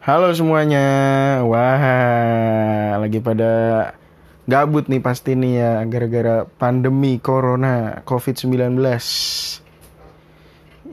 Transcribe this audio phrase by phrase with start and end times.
[0.00, 0.80] Halo semuanya.
[1.44, 3.52] Wah, lagi pada
[4.48, 8.80] gabut nih pasti nih ya gara-gara pandemi corona COVID-19.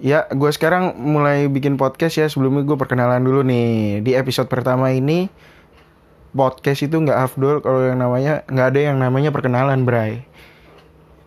[0.03, 2.27] Ya, gue sekarang mulai bikin podcast ya.
[2.27, 4.03] Sebelumnya gue perkenalan dulu nih.
[4.03, 5.31] Di episode pertama ini
[6.35, 10.27] podcast itu nggak afdol kalau yang namanya nggak ada yang namanya perkenalan, Bray.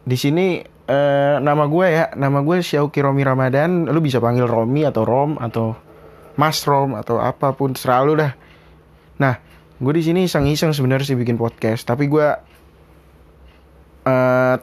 [0.05, 3.89] Di sini eh, nama gue ya, nama gue Syauki Romi Ramadan.
[3.89, 5.89] Lu bisa panggil Romi atau Rom atau
[6.37, 8.33] Mas Rom atau apa pun selalu dah.
[9.21, 9.35] Nah,
[9.79, 12.29] gue di sini iseng-iseng sebenarnya sih bikin podcast, tapi gue
[14.07, 14.57] uh,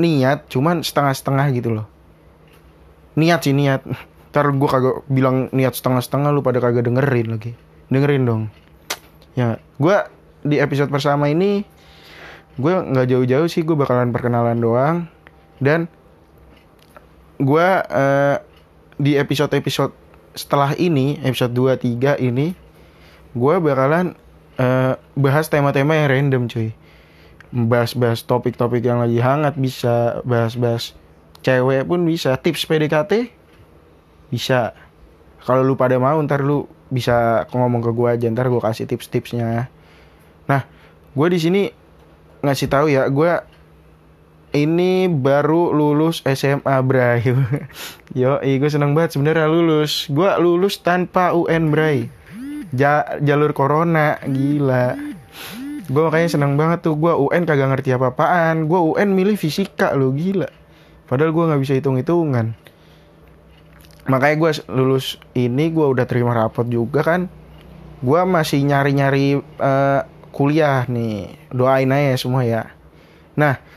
[0.00, 1.86] niat cuman setengah-setengah gitu loh.
[3.18, 3.84] Niat sih niat.
[4.32, 7.52] Ntar gue kagak bilang niat setengah-setengah lu pada kagak dengerin lagi.
[7.92, 8.42] Dengerin dong.
[9.36, 9.96] Ya, gue
[10.42, 11.64] di episode pertama ini
[12.60, 14.96] gue nggak jauh-jauh sih gue bakalan perkenalan doang
[15.56, 15.88] dan
[17.40, 18.36] gue uh,
[19.00, 20.01] di episode-episode
[20.32, 22.56] setelah ini episode 2 3 ini
[23.32, 24.16] gue bakalan
[24.60, 26.72] uh, bahas tema-tema yang random cuy.
[27.52, 30.96] Bahas-bahas topik-topik yang lagi hangat bisa bahas-bahas
[31.44, 32.32] cewek pun bisa.
[32.40, 33.28] Tips PDKT
[34.32, 34.72] bisa.
[35.42, 38.26] Kalau lu pada mau ntar lu bisa ngomong ke gue aja.
[38.32, 39.68] Ntar gue kasih tips-tipsnya.
[40.48, 40.62] Nah
[41.12, 41.62] gue di sini
[42.40, 43.30] ngasih tahu ya gue
[44.52, 47.24] ini baru lulus SMA Bray.
[48.20, 50.06] Yo, gue seneng banget sebenarnya lulus.
[50.12, 52.12] Gue lulus tanpa UN Bray.
[52.72, 54.96] Ja, Jalur corona, gila.
[55.88, 56.96] Gue makanya seneng banget tuh.
[56.96, 58.68] Gue UN kagak ngerti apa-apaan.
[58.68, 60.48] Gue UN milih fisika lo, gila.
[61.08, 62.56] Padahal gue gak bisa hitung-hitungan.
[64.08, 67.28] Makanya gue lulus ini gue udah terima rapot juga kan.
[68.04, 70.00] Gue masih nyari-nyari uh,
[70.32, 71.36] kuliah nih.
[71.52, 72.72] Doain aja semua ya.
[73.36, 73.72] Nah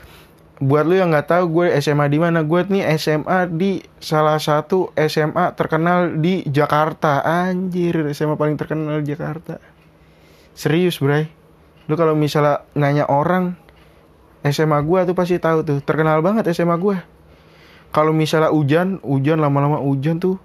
[0.56, 2.40] buat lu yang nggak tahu gue SMA di mana?
[2.40, 7.20] Gue nih SMA di salah satu SMA terkenal di Jakarta.
[7.20, 9.60] Anjir SMA paling terkenal di Jakarta.
[10.56, 11.28] Serius bray.
[11.86, 13.52] Lu kalau misalnya nanya orang
[14.46, 15.78] SMA gue tuh pasti tahu tuh.
[15.84, 16.96] Terkenal banget SMA gue
[17.94, 20.36] kalau misalnya hujan hujan lama-lama hujan tuh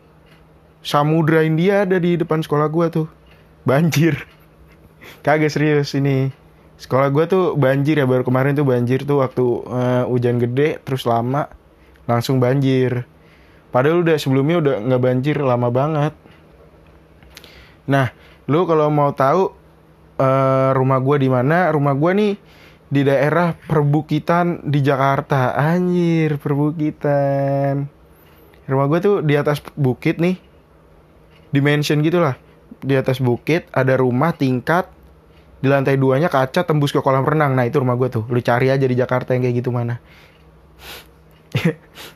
[0.81, 3.07] Samudra India ada di depan sekolah gue tuh.
[3.69, 4.25] Banjir.
[5.25, 6.33] Kagak serius ini
[6.81, 11.06] sekolah gue tuh banjir ya baru kemarin tuh banjir tuh waktu uh, hujan gede terus
[11.06, 11.46] lama
[12.09, 13.06] langsung banjir.
[13.69, 16.18] Padahal udah sebelumnya udah nggak banjir lama banget.
[17.86, 18.09] Nah
[18.50, 19.53] lu kalau mau tahu
[20.18, 22.34] uh, rumah gue di mana rumah gue nih
[22.90, 25.53] di daerah perbukitan di Jakarta.
[25.53, 27.86] Anjir perbukitan.
[28.66, 30.42] Rumah gue tuh di atas bukit nih.
[31.53, 32.42] Dimension gitulah.
[32.81, 34.90] Di atas bukit ada rumah tingkat
[35.61, 37.53] di lantai duanya kaca tembus ke kolam renang.
[37.53, 38.25] Nah itu rumah gue tuh.
[38.27, 40.01] Lu cari aja di Jakarta yang kayak gitu mana.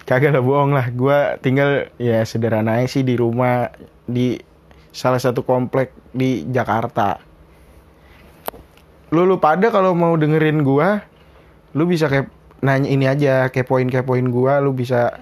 [0.09, 0.89] Kagak lah bohong lah.
[0.89, 3.69] Gue tinggal ya sederhana sih di rumah
[4.09, 4.41] di
[4.89, 7.22] salah satu komplek di Jakarta.
[9.13, 10.89] Lu lu pada kalau mau dengerin gue
[11.75, 12.31] lu bisa kayak
[12.63, 15.22] nanya ini aja kayak poin kayak poin gue lu bisa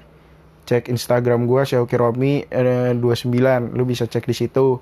[0.63, 4.79] cek Instagram gue Xiaoki Romi eh, 29 lu bisa cek di situ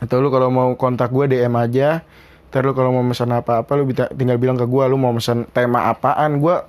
[0.00, 2.02] atau lu kalau mau kontak gue DM aja.
[2.50, 5.90] Ntar lu kalau mau pesan apa-apa lu tinggal bilang ke gue lu mau pesan tema
[5.90, 6.38] apaan.
[6.38, 6.62] Gue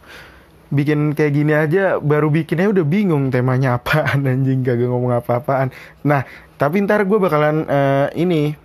[0.73, 5.69] bikin kayak gini aja baru bikinnya udah bingung temanya apaan anjing gak ngomong apa-apaan.
[6.01, 6.25] Nah
[6.57, 8.57] tapi ntar gue bakalan uh, ini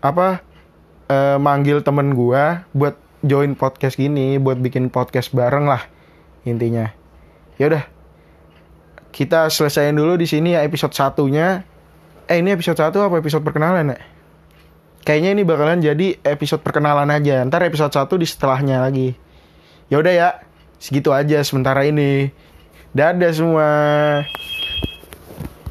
[0.00, 0.40] apa
[1.12, 2.42] uh, manggil temen gue
[2.72, 2.96] buat
[3.26, 5.84] join podcast gini buat bikin podcast bareng lah
[6.48, 6.88] intinya.
[7.60, 7.84] Ya udah
[9.12, 11.64] kita selesaiin dulu di sini ya episode satunya
[12.26, 13.98] eh ini episode 1 apa episode perkenalan ya?
[15.06, 17.46] Kayaknya ini bakalan jadi episode perkenalan aja.
[17.46, 19.14] Ntar episode 1 di setelahnya lagi.
[19.86, 20.28] Ya udah ya,
[20.82, 22.34] segitu aja sementara ini.
[22.90, 23.68] Dadah semua.